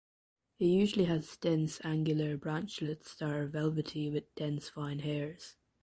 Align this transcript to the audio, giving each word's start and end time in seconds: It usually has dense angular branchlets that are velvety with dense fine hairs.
It 0.57 0.65
usually 0.65 1.05
has 1.05 1.37
dense 1.37 1.79
angular 1.83 2.35
branchlets 2.35 3.13
that 3.17 3.29
are 3.29 3.45
velvety 3.45 4.09
with 4.09 4.33
dense 4.33 4.67
fine 4.67 4.97
hairs. 4.97 5.57